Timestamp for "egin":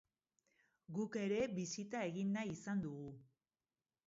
2.09-2.33